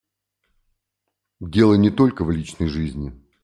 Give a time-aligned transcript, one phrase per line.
[1.39, 3.13] Дело не только в личной жизни.